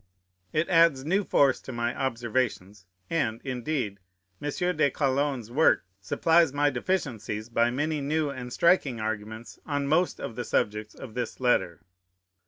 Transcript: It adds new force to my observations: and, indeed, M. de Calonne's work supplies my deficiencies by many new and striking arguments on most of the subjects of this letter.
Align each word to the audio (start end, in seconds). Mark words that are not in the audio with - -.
It 0.51 0.67
adds 0.67 1.05
new 1.05 1.23
force 1.23 1.61
to 1.61 1.71
my 1.71 1.95
observations: 1.95 2.87
and, 3.07 3.39
indeed, 3.43 3.99
M. 4.41 4.49
de 4.75 4.89
Calonne's 4.89 5.51
work 5.51 5.85
supplies 5.99 6.51
my 6.51 6.71
deficiencies 6.71 7.49
by 7.49 7.69
many 7.69 8.01
new 8.01 8.31
and 8.31 8.51
striking 8.51 8.99
arguments 8.99 9.59
on 9.63 9.85
most 9.85 10.19
of 10.19 10.35
the 10.35 10.43
subjects 10.43 10.95
of 10.95 11.13
this 11.13 11.39
letter. 11.39 11.81